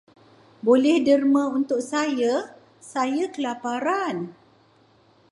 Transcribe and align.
Boleh 0.67 0.97
derma 1.07 1.43
untuk 1.59 1.77
saya, 1.91 2.35
saya 2.93 3.25
kelaparan. 3.35 4.15